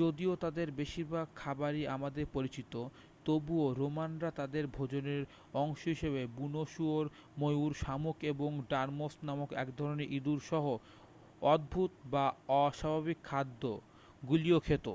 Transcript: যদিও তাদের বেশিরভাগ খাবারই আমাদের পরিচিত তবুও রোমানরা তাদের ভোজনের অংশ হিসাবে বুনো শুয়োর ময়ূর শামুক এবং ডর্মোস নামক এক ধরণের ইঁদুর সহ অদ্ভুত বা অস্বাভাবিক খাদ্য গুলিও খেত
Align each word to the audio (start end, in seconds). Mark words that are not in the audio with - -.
যদিও 0.00 0.32
তাদের 0.36 0.68
বেশিরভাগ 0.72 1.26
খাবারই 1.36 1.82
আমাদের 1.86 2.24
পরিচিত 2.32 2.72
তবুও 3.26 3.66
রোমানরা 3.72 4.30
তাদের 4.30 4.64
ভোজনের 4.68 5.22
অংশ 5.54 5.80
হিসাবে 5.86 6.22
বুনো 6.36 6.62
শুয়োর 6.66 7.06
ময়ূর 7.38 7.72
শামুক 7.74 8.16
এবং 8.24 8.50
ডর্মোস 8.70 9.14
নামক 9.22 9.50
এক 9.54 9.68
ধরণের 9.78 10.12
ইঁদুর 10.12 10.40
সহ 10.50 10.64
অদ্ভুত 11.44 11.90
বা 12.10 12.24
অস্বাভাবিক 12.58 13.18
খাদ্য 13.24 13.62
গুলিও 14.22 14.58
খেত 14.60 14.86